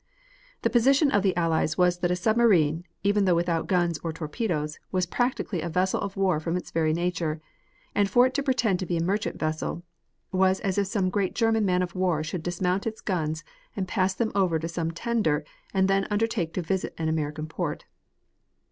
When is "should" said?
12.23-12.41